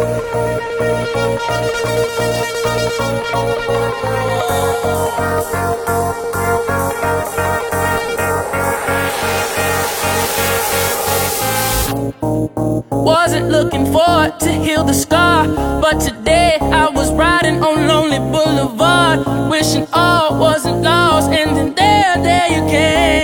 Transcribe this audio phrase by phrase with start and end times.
[0.00, 0.16] Wasn't
[13.50, 15.46] looking forward to heal the scar,
[15.82, 22.16] but today I was riding on Lonely Boulevard, wishing all wasn't lost, and then there,
[22.22, 23.19] there you came.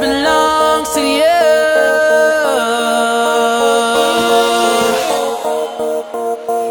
[0.00, 1.38] belongs to you.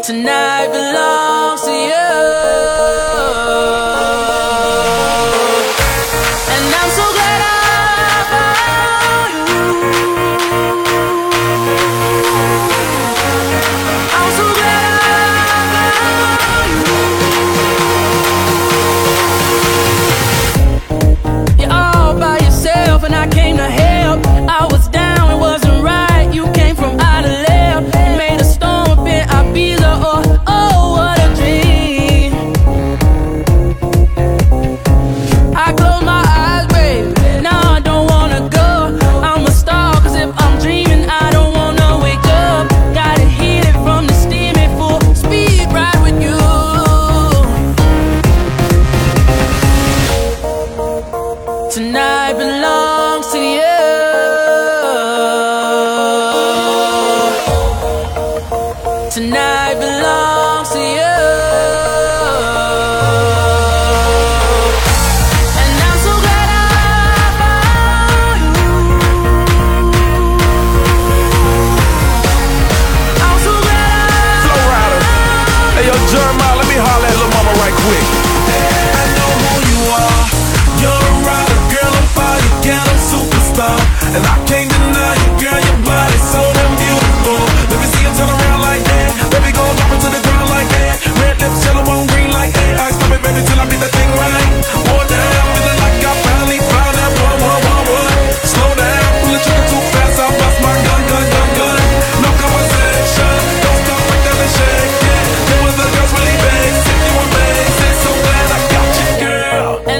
[0.02, 1.29] Tonight belongs.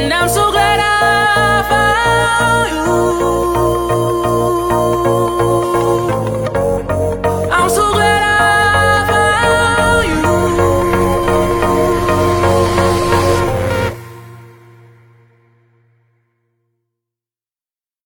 [0.00, 3.40] And I'm so glad I found you.